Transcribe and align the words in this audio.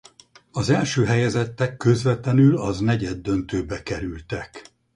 Az 0.51 0.69
első 0.69 1.05
helyezettek 1.05 1.77
közvetlenül 1.77 2.57
az 2.57 2.79
negyeddöntőbe 2.79 3.83
kerültek. 3.83 4.61